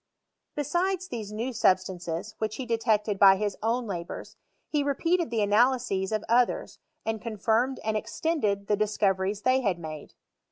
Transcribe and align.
Besides 0.55 1.07
these 1.07 1.31
new 1.31 1.53
substances, 1.53 2.33
which 2.39 2.55
he 2.55 2.65
detected 2.65 3.19
by 3.19 3.35
his 3.35 3.55
own 3.61 3.85
labours, 3.85 4.35
he 4.67 4.81
repealed 4.83 5.29
the 5.29 5.43
analyses 5.43 6.11
of 6.11 6.25
others, 6.27 6.79
and 7.05 7.21
confirmed 7.21 7.79
and 7.83 7.95
extended 7.95 8.65
the 8.65 8.75
discoreries 8.75 9.43
they 9.43 9.61
had 9.61 9.77
made. 9.77 10.15